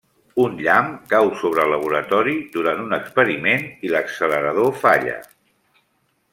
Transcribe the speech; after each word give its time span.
Un 0.43 0.53
llamp 0.67 0.87
cau 1.11 1.29
sobre 1.41 1.65
laboratori 1.73 2.33
durant 2.57 2.81
un 2.87 2.97
experiment 2.99 3.69
i 3.89 3.95
l'accelerador 3.95 4.77
falla. 4.85 5.19